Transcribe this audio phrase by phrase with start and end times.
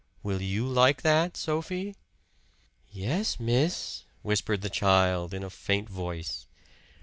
[0.23, 1.95] Will you like that, Sophie?"
[2.89, 6.47] "Yes, Miss," whispered the child in a faint voice.